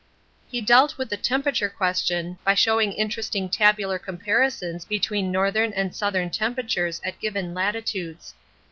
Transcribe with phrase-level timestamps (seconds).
[0.49, 6.31] He dealt with the temperature question by showing interesting tabular comparisons between northern and southern
[6.31, 8.33] temperatures at given latitudes.